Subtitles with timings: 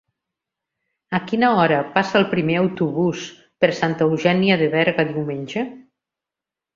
[1.17, 3.25] A quina hora passa el primer autobús
[3.65, 5.65] per Santa Eugènia de Berga diumenge?